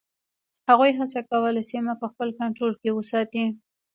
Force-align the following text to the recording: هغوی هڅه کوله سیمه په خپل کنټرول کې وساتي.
هغوی 0.69 0.91
هڅه 0.99 1.19
کوله 1.29 1.61
سیمه 1.71 1.93
په 2.01 2.05
خپل 2.11 2.29
کنټرول 2.39 2.73
کې 2.81 2.89
وساتي. 2.93 3.45